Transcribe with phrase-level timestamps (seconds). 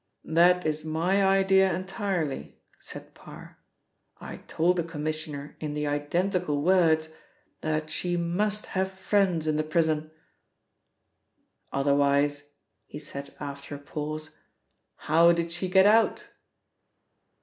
[0.25, 3.59] "That is my idea entirely," said Parr.
[4.19, 7.09] "I told the Commissioner in the identical words
[7.61, 10.09] that she must have friends in the prison.
[11.71, 12.49] Otherwise,"
[12.87, 14.31] he said after a pause,
[14.95, 16.29] "how did she get out?"